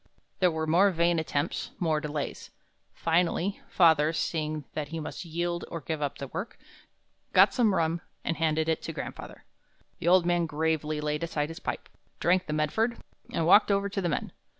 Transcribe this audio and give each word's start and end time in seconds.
There 0.39 0.49
were 0.49 0.65
more 0.65 0.89
vain 0.89 1.19
attempts, 1.19 1.69
more 1.77 1.99
delays. 2.01 2.49
Finally, 2.91 3.61
father, 3.69 4.13
seeing 4.13 4.63
that 4.73 4.87
he 4.87 4.99
must 4.99 5.25
yield 5.25 5.63
or 5.67 5.79
give 5.79 6.01
up 6.01 6.17
the 6.17 6.27
work, 6.29 6.57
got 7.33 7.53
some 7.53 7.75
rum 7.75 8.01
and 8.23 8.37
handed 8.37 8.67
it 8.67 8.81
to 8.81 8.93
grandfather. 8.93 9.43
The 9.99 10.07
old 10.07 10.25
man 10.25 10.47
gravely 10.47 11.01
laid 11.01 11.21
aside 11.21 11.49
his 11.49 11.59
pipe, 11.59 11.87
drank 12.19 12.47
the 12.47 12.51
Medford, 12.53 12.97
and 13.31 13.45
walked 13.45 13.69
over 13.69 13.89
to 13.89 14.01
the 14.01 14.09
men. 14.09 14.31